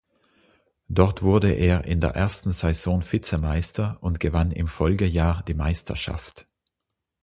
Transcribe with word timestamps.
Dort 0.87 1.21
wurde 1.21 1.51
er 1.53 1.83
in 1.85 2.01
der 2.01 2.15
ersten 2.15 2.49
Saison 2.49 3.03
Vizemeister 3.07 3.99
und 4.01 4.19
gewann 4.19 4.51
im 4.51 4.67
Folgejahr 4.67 5.43
die 5.43 5.53
Meisterschaft. 5.53 6.47